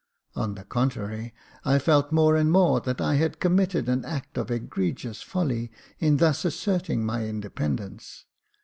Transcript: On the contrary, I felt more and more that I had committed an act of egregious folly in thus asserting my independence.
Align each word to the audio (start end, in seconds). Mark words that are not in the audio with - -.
On 0.35 0.55
the 0.55 0.63
contrary, 0.63 1.31
I 1.63 1.77
felt 1.77 2.11
more 2.11 2.35
and 2.35 2.51
more 2.51 2.81
that 2.81 2.99
I 2.99 3.13
had 3.17 3.39
committed 3.39 3.87
an 3.87 4.03
act 4.03 4.35
of 4.35 4.49
egregious 4.49 5.21
folly 5.21 5.69
in 5.99 6.17
thus 6.17 6.43
asserting 6.43 7.05
my 7.05 7.27
independence. 7.27 8.25